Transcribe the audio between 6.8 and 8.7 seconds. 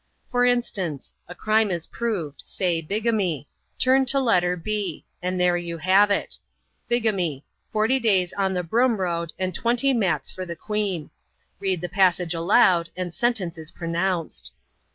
Biga my:— forty days on the